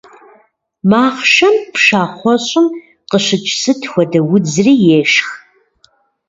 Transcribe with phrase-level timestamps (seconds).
[0.89, 2.67] Махъшэм пшахъуэщӀым
[3.09, 5.27] къыщыкӀ сыт хуэдэ удзри ешх.